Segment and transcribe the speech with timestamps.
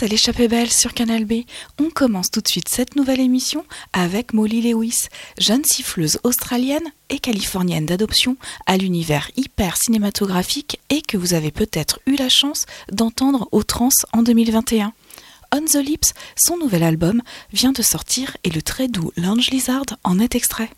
[0.00, 1.42] c'est l'échappée belle sur Canal B.
[1.78, 5.08] On commence tout de suite cette nouvelle émission avec Molly Lewis,
[5.38, 12.00] jeune siffleuse australienne et californienne d'adoption à l'univers hyper cinématographique et que vous avez peut-être
[12.06, 14.94] eu la chance d'entendre au trans en 2021.
[15.52, 17.20] On the Lips, son nouvel album,
[17.52, 20.70] vient de sortir et le très doux Lounge Lizard en est extrait.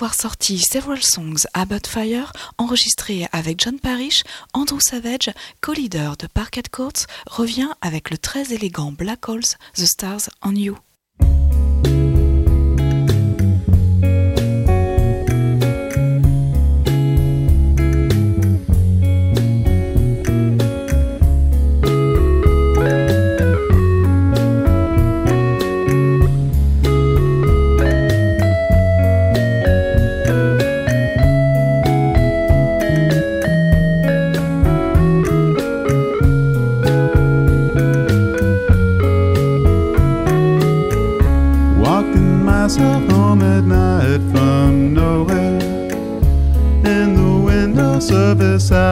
[0.00, 4.24] Avoir sorti Several Songs About Fire, enregistré avec John Parrish,
[4.54, 5.30] Andrew Savage,
[5.60, 9.42] co-leader de Parquet Courts, revient avec le très élégant Black Holes,
[9.74, 10.78] The Stars on You.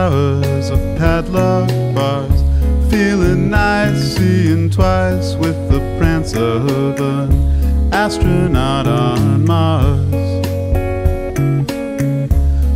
[0.09, 2.41] hours of padlock bars,
[2.89, 10.09] feeling nice, seeing twice with the prance of an astronaut on Mars.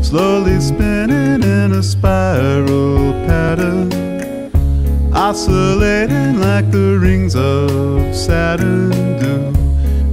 [0.08, 3.92] Slowly spinning in a spiral pattern,
[5.14, 9.36] oscillating like the rings of Saturn do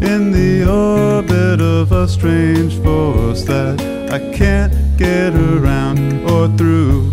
[0.07, 3.79] in the orbit of a strange force that
[4.11, 7.10] I can't get around or through.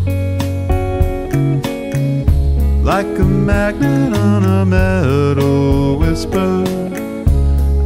[2.87, 6.63] Like a magnet on a metal whisper,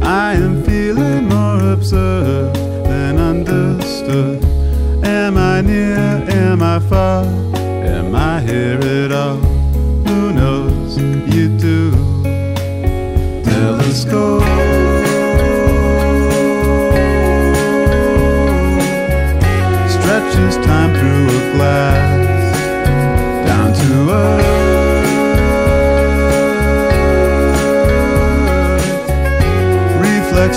[0.00, 2.54] I am feeling more absurd
[2.84, 4.44] than understood.
[5.04, 5.98] Am I near?
[5.98, 7.24] Am I far?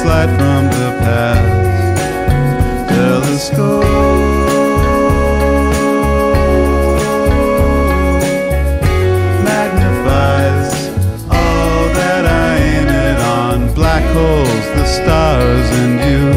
[0.05, 1.99] Light from the past.
[2.89, 3.85] Telescope.
[9.43, 10.73] magnifies
[11.29, 13.73] all that I aim it on.
[13.73, 16.34] Black holes, the stars, and you.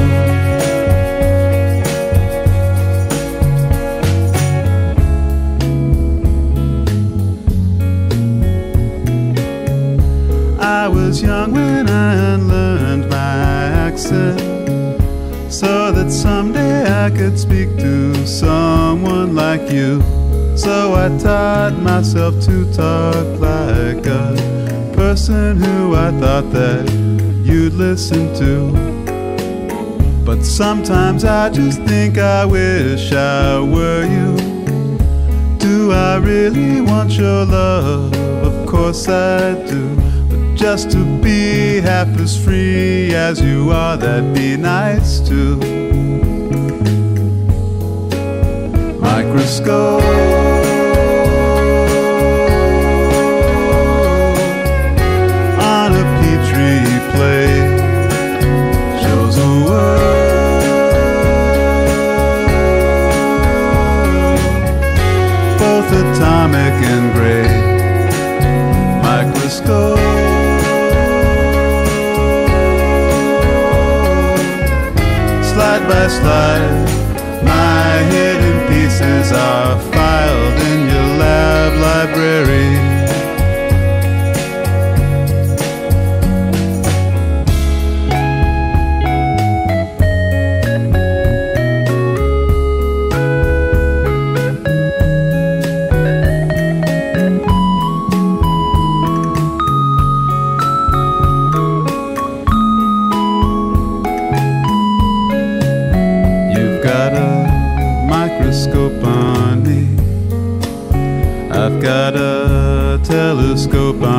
[18.38, 20.00] Someone like you.
[20.56, 26.88] So I taught myself to talk like a person who I thought that
[27.43, 28.55] you'd listen to.
[30.25, 34.37] But sometimes I just think I wish I were you.
[35.58, 38.14] Do I really want your love?
[38.44, 39.96] Of course I do.
[40.29, 45.88] But just to be half as free as you are, that'd be nice too.
[49.19, 50.00] Microscope.
[55.61, 56.79] on a petri
[57.11, 57.79] plate
[59.03, 59.99] shows a world
[65.59, 67.06] both atomic and
[69.03, 69.99] microscope
[75.50, 76.71] slide by slide
[77.43, 78.48] my hidden
[78.88, 82.98] pieces are filed in your lab library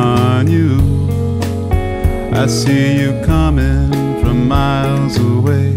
[0.00, 0.78] on you.
[2.32, 3.90] I see you coming
[4.20, 5.76] from miles away.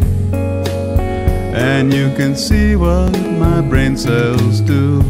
[1.54, 3.12] And you can see what
[3.44, 5.02] my brain cells do.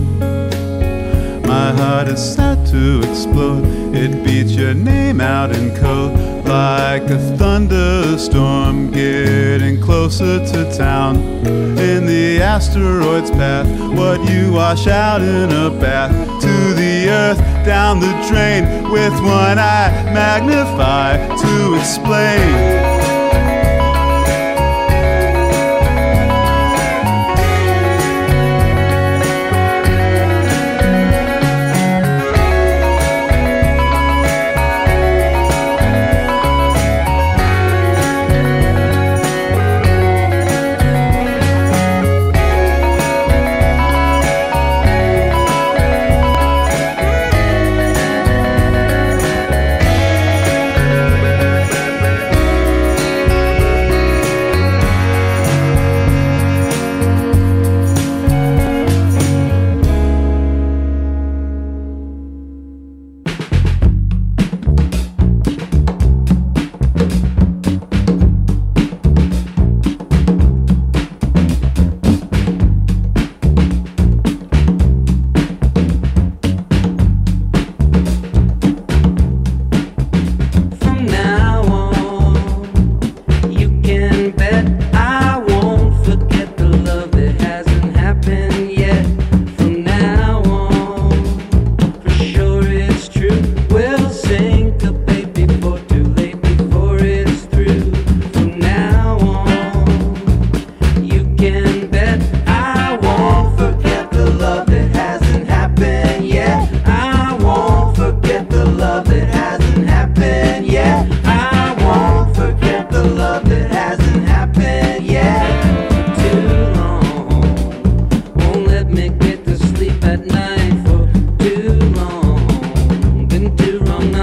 [1.53, 3.63] My heart is set to explode.
[3.95, 11.17] It beats your name out in code like a thunderstorm getting closer to town.
[11.77, 17.99] In the asteroid's path, what you wash out in a bath to the earth down
[17.99, 22.92] the drain with one eye magnify to explain.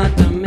[0.01, 0.40] not the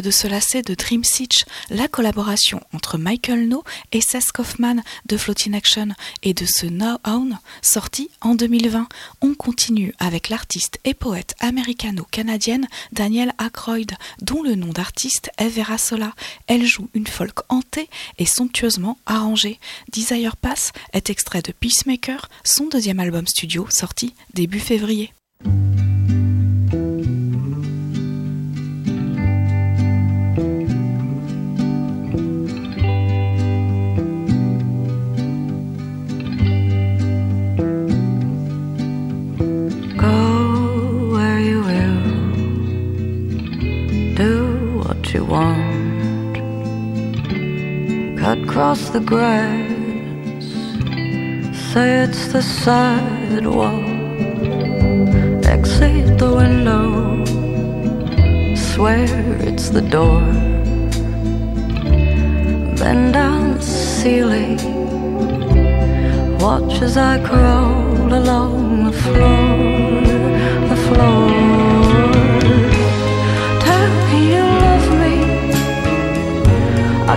[0.00, 5.16] de se lasser de Dream Sitch, la collaboration entre Michael No et Seth Kaufman de
[5.16, 5.88] Floating Action
[6.22, 8.88] et de ce Now Own, sorti en 2020.
[9.22, 15.78] On continue avec l'artiste et poète américano-canadienne Danielle Aykroyd, dont le nom d'artiste est Vera
[15.78, 16.12] Sola.
[16.46, 17.88] Elle joue une folk hantée
[18.18, 19.58] et somptueusement arrangée.
[19.92, 25.12] Desire Pass est extrait de Peacemaker, son deuxième album studio sorti début février.
[45.36, 46.36] Want.
[48.20, 50.46] Cut across the grass,
[51.70, 53.86] say it's the sidewalk.
[55.54, 56.88] Exit the window,
[58.70, 59.08] swear
[59.48, 60.24] it's the door.
[62.80, 64.58] Bend down the ceiling,
[66.44, 69.46] watch as I crawl along the floor,
[70.70, 71.55] the floor.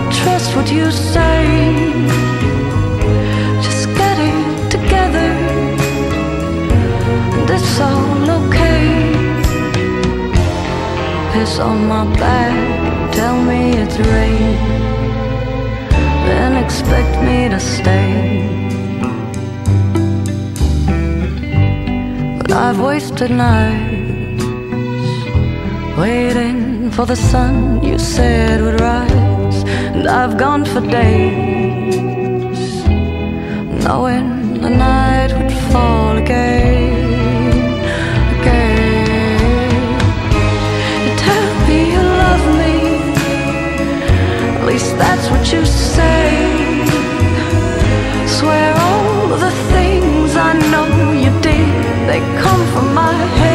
[0.08, 1.44] Trust what you say.
[3.66, 5.30] Just get it together,
[7.36, 8.82] and it's all okay.
[11.32, 14.58] Piss on my back, tell me it's rain,
[16.26, 18.10] then expect me to stay.
[22.38, 24.44] But I've wasted nights
[25.96, 29.29] waiting for the sun you said would rise.
[30.00, 32.86] And I've gone for days,
[33.84, 37.52] knowing the night would fall again,
[38.40, 40.00] again.
[41.04, 42.76] You tell me you love me,
[44.56, 46.30] at least that's what you say.
[48.26, 51.68] Swear all the things I know you did,
[52.08, 53.49] they come from my head.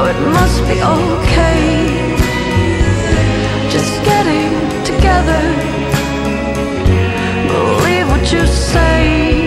[0.00, 1.60] So it must be okay.
[3.74, 4.52] Just getting
[4.90, 5.42] together.
[7.48, 9.39] Believe what you say.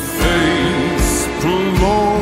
[0.00, 2.19] Face prolonged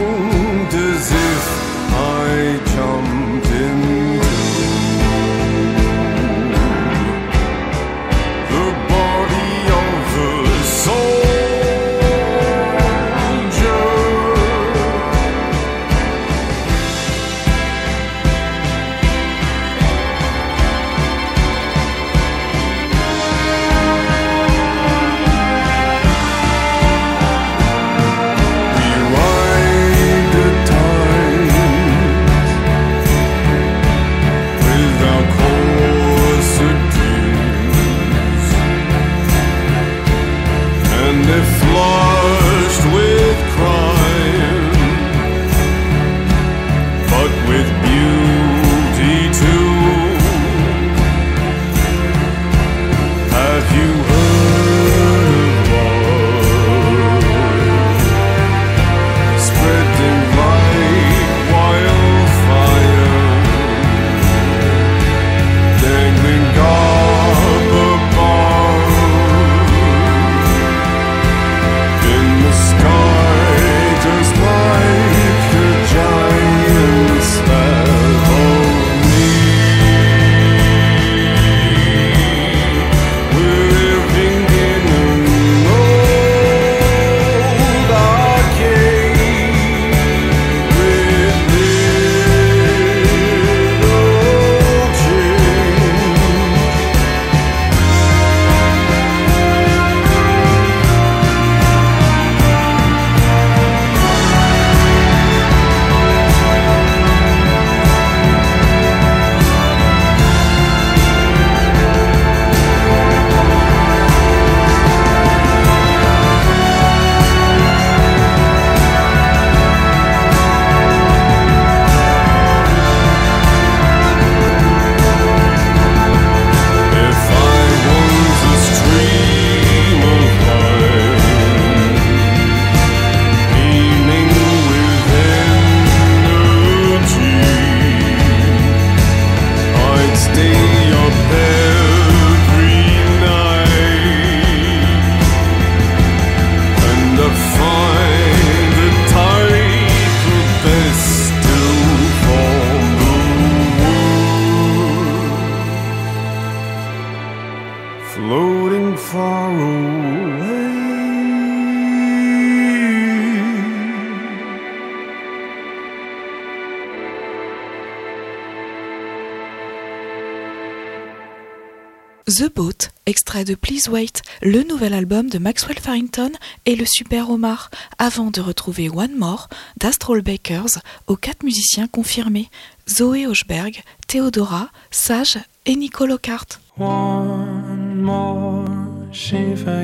[172.38, 176.30] The Boat, extrait de Please Wait, le nouvel album de Maxwell Farrington
[176.66, 182.48] et le Super Omar, avant de retrouver One More d'Astral Bakers aux quatre musiciens confirmés
[182.88, 186.60] Zoé Hochberg, Theodora, Sage et Nico Lockhart.
[186.76, 188.68] One more
[189.10, 189.82] shiver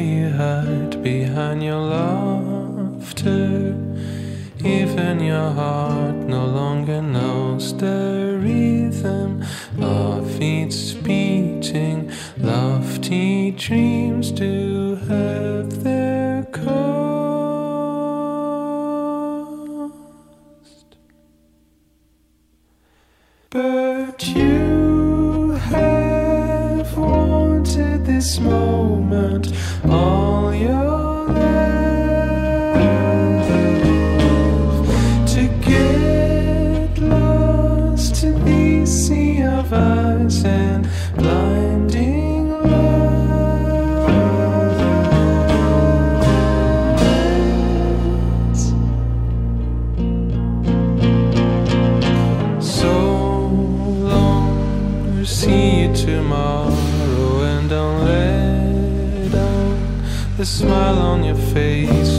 [1.03, 1.81] behind your
[3.01, 3.75] laughter.
[4.65, 9.43] Even your heart no longer knows the rhythm
[9.81, 12.11] of its beating.
[12.39, 16.65] Lofty dreams do have their cost.
[23.51, 29.53] But you have wanted this moment
[29.89, 31.14] all your
[60.45, 62.14] Smile on your face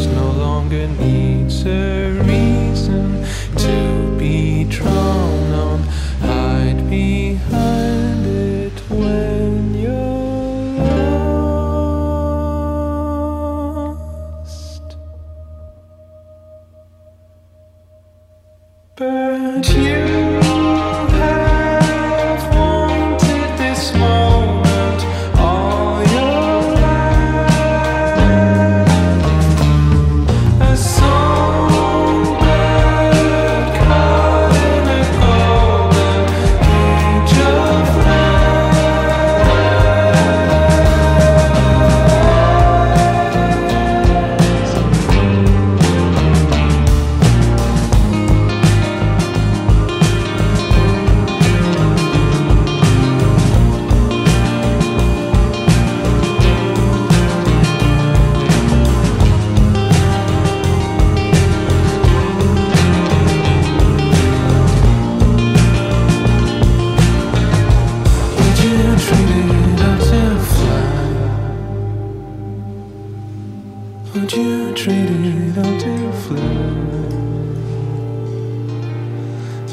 [74.45, 77.13] you treated until flowers?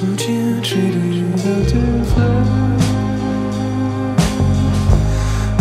[0.01, 2.87] Won't you treated until flowers?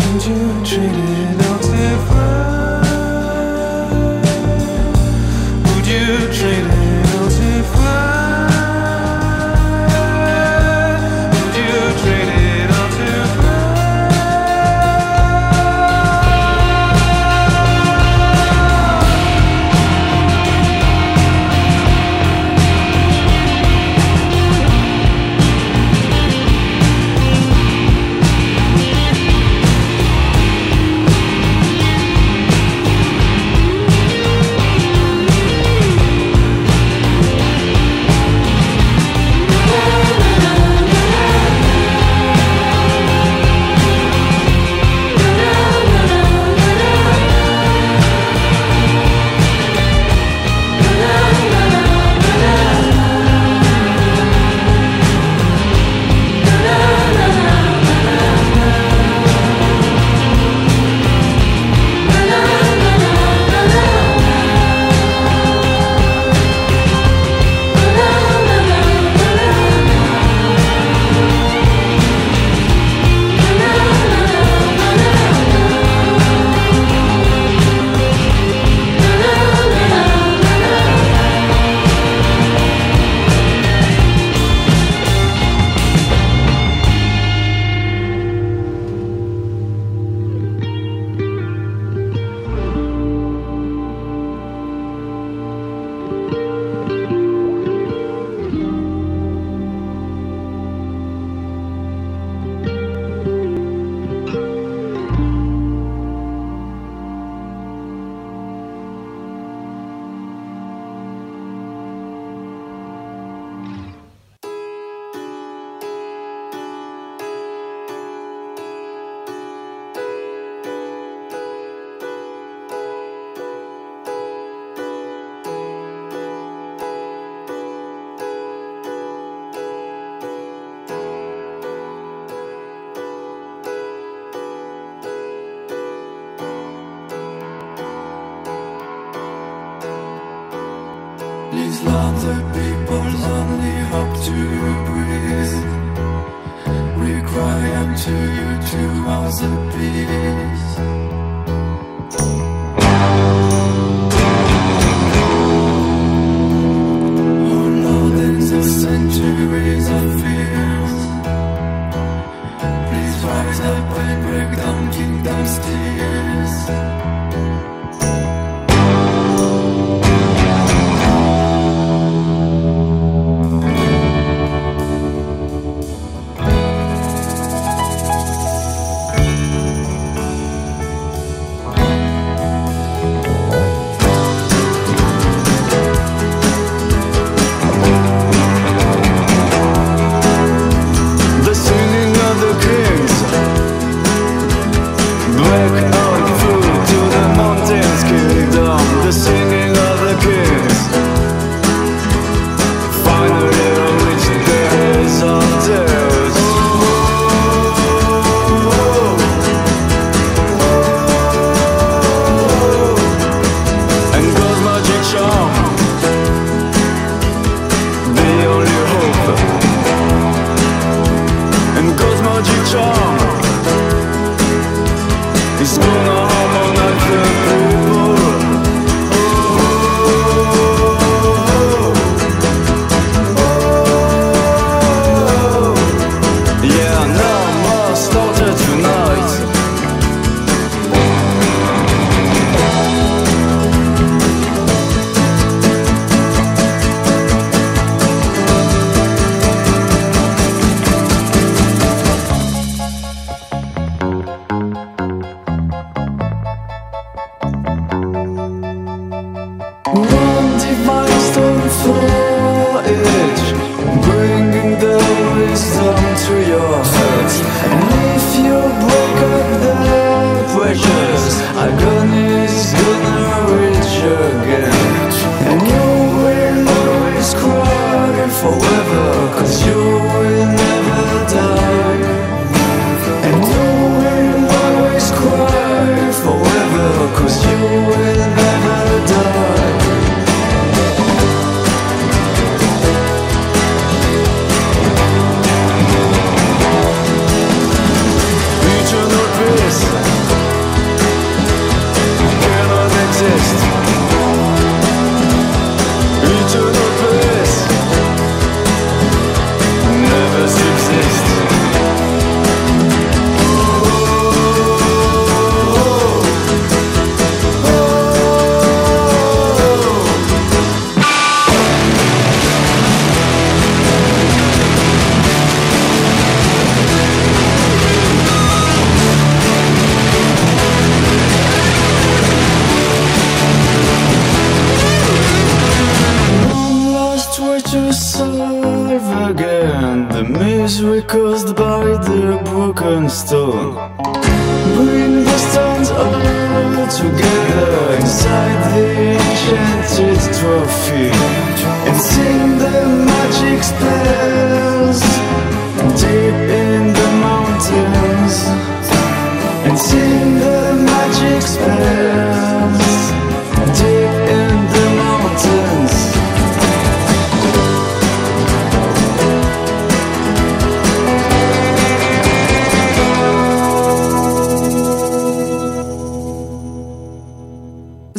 [0.00, 2.51] Don't you treated until fly?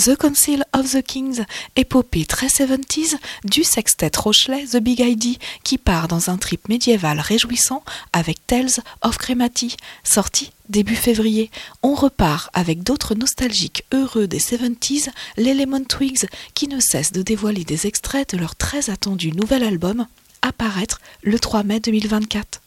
[0.03, 1.45] The Council of the Kings,
[1.77, 7.21] épopée très 70s du sextet rochelet The Big ID qui part dans un trip médiéval
[7.21, 11.49] réjouissant avec Tales of Cremati, sorti début février.
[11.83, 17.21] On repart avec d'autres nostalgiques heureux des 70s, les Lemon Twigs qui ne cessent de
[17.21, 20.05] dévoiler des extraits de leur très attendu nouvel album
[20.41, 22.61] apparaître le 3 mai 2024.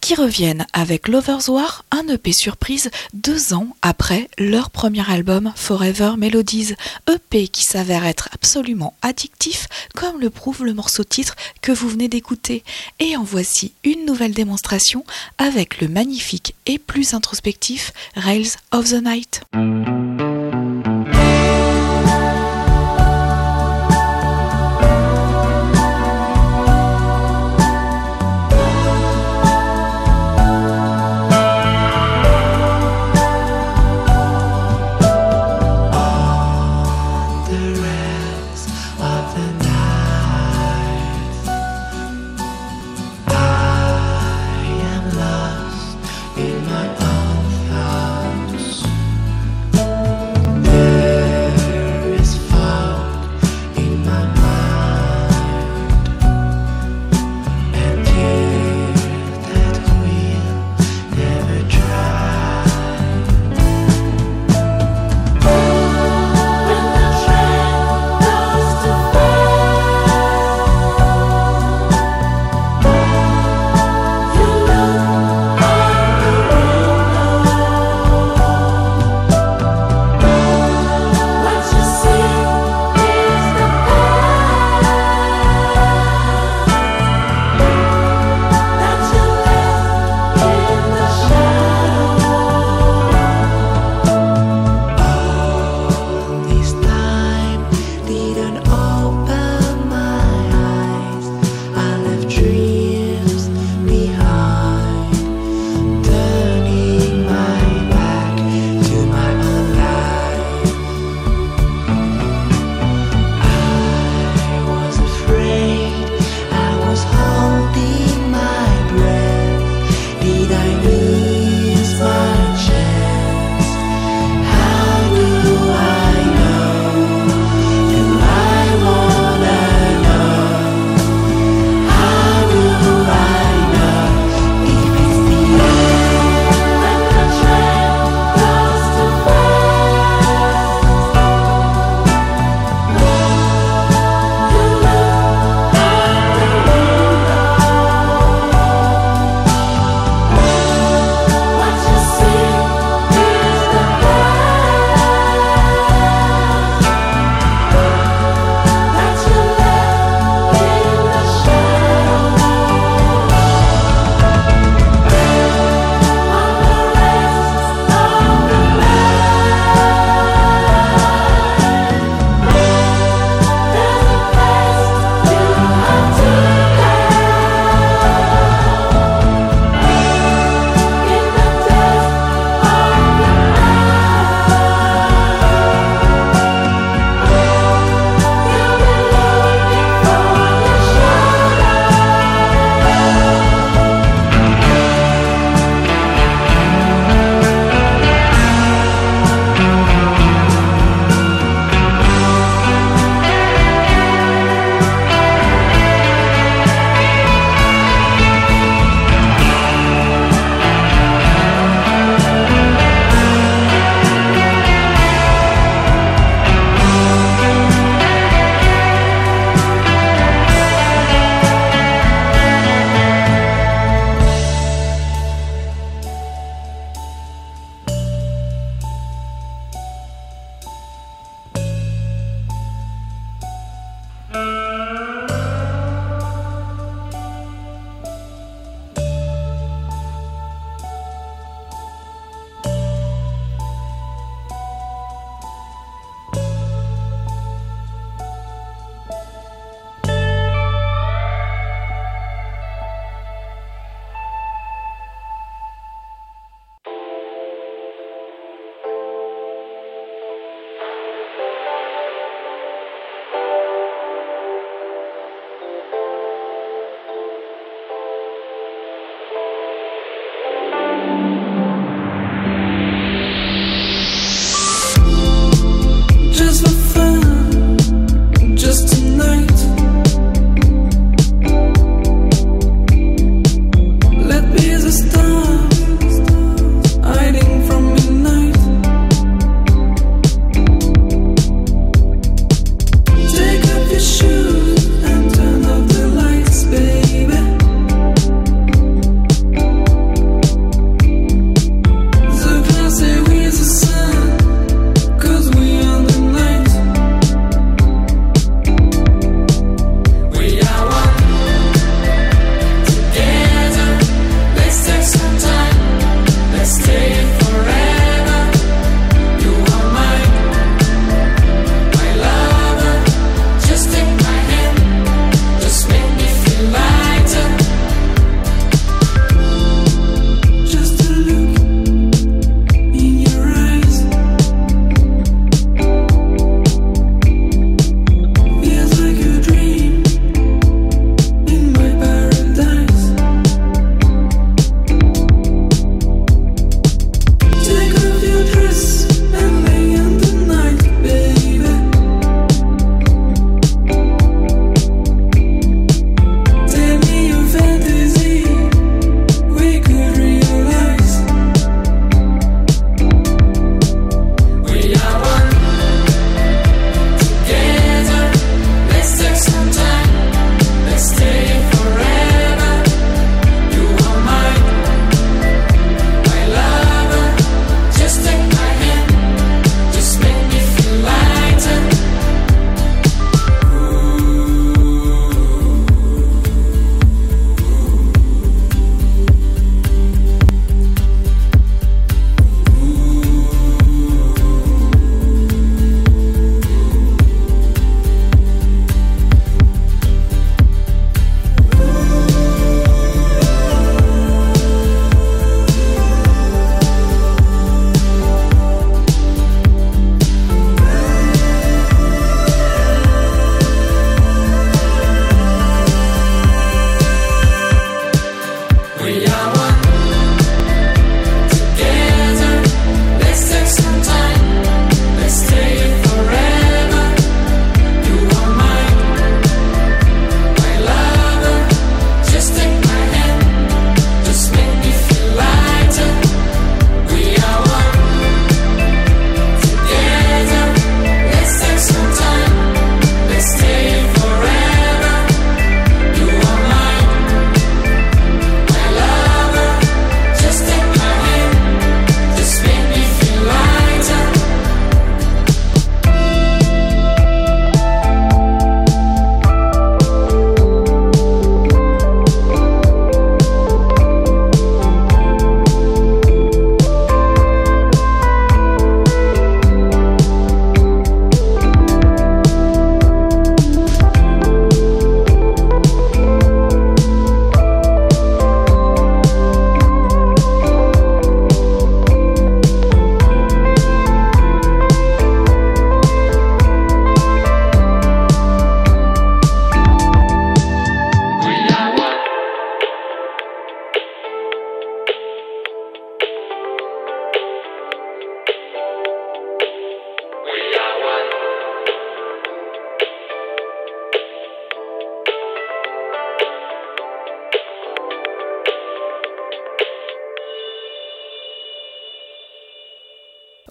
[0.00, 6.14] Qui reviennent avec Lovers War, un EP surprise deux ans après leur premier album Forever
[6.16, 6.74] Melodies.
[7.10, 12.08] EP qui s'avère être absolument addictif comme le prouve le morceau titre que vous venez
[12.08, 12.64] d'écouter.
[13.00, 15.04] Et en voici une nouvelle démonstration
[15.36, 19.42] avec le magnifique et plus introspectif Rails of the Night.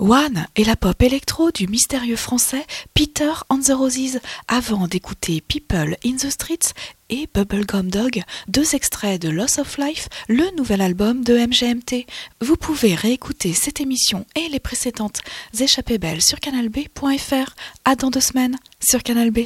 [0.08, 5.98] One et la pop électro du mystérieux français Peter and the Roses, avant d'écouter People
[6.06, 6.74] in the Streets
[7.10, 12.06] et Bubblegum Dog, deux extraits de Loss of Life, le nouvel album de MGMT.
[12.40, 15.20] Vous pouvez réécouter cette émission et les précédentes
[15.60, 17.56] échappées belles sur canalb.fr.
[17.84, 19.40] À dans deux semaines sur Canal B.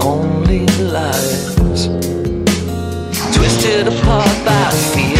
[0.00, 1.54] only lies?
[3.34, 5.18] Twisted apart by fear.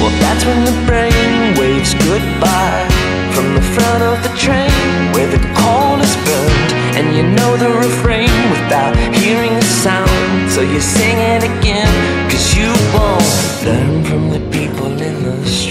[0.00, 2.88] Well, that's when the brain waves goodbye
[3.34, 4.70] from the front of the train
[5.12, 10.50] where the coal is burned, and you know the refrain without hearing the sound.
[10.50, 15.69] So you sing it again, cause you won't learn from the people in the streets.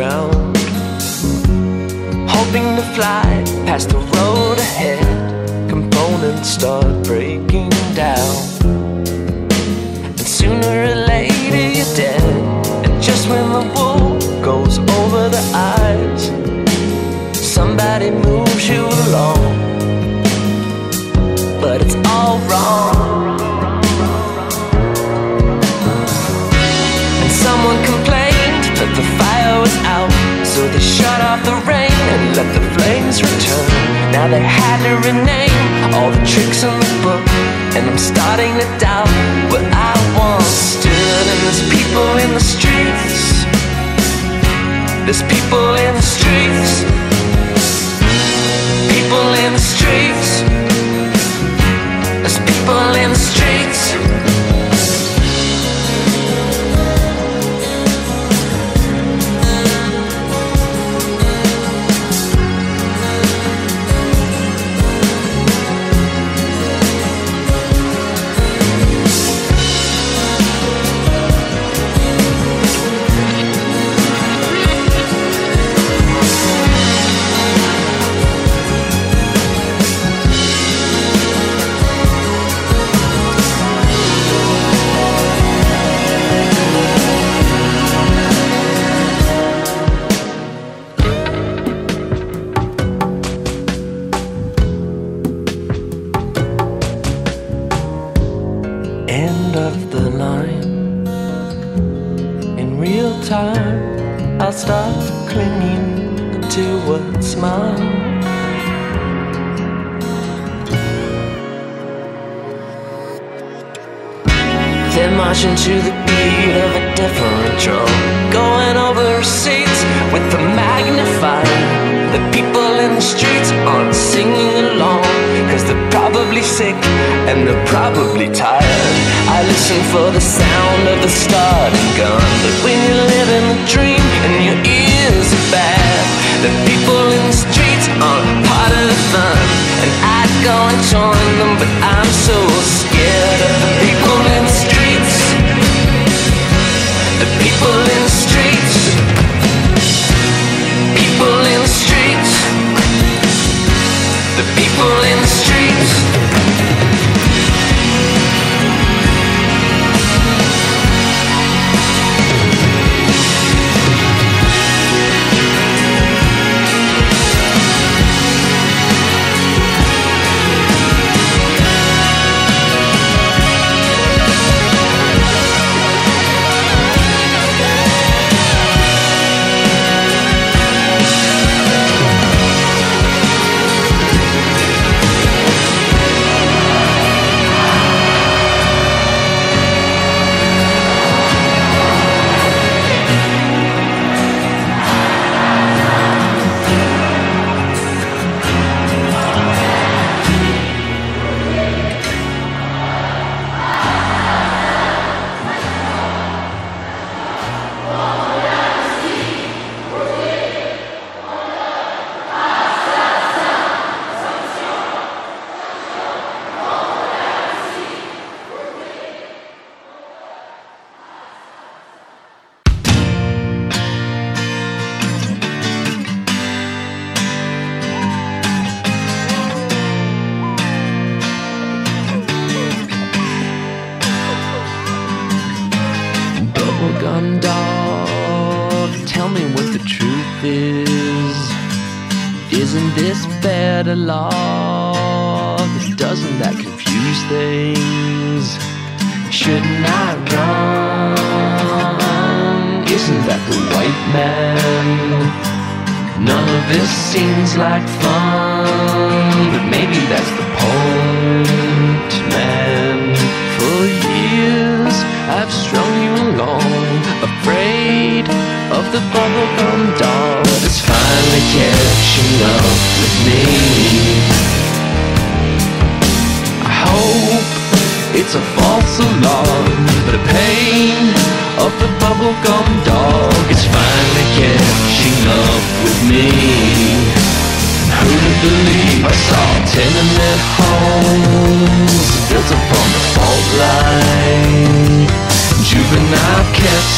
[0.00, 0.56] Ground,
[2.34, 3.28] hoping to fly
[3.66, 5.04] past the road ahead.
[5.68, 8.36] Components start breaking down,
[10.06, 12.22] and sooner or later you're dead.
[12.86, 15.44] And just when the wool goes over the
[15.74, 16.22] eyes,
[17.56, 19.44] somebody moves you along,
[21.60, 22.99] but it's all wrong.
[30.50, 33.70] So they shut off the rain and let the flames return.
[34.10, 35.54] Now they had to rename
[35.94, 37.22] all the tricks in the book,
[37.78, 39.10] and I'm starting to doubt
[39.54, 41.24] what I once stood.
[41.30, 43.46] And there's people in the streets,
[45.06, 46.82] there's people in the streets,
[48.90, 50.30] people in the streets,
[52.22, 54.19] there's people in the streets.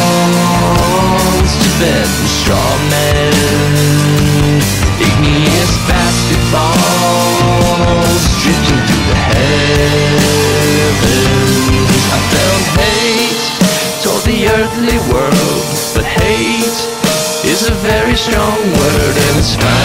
[1.63, 4.61] to bed straw men.
[5.01, 10.69] Igneous basketballs drifting through the heavens.
[12.13, 13.41] I felt hate
[14.03, 16.79] toward the earthly world, but hate
[17.43, 19.80] is a very strong word and it's fine.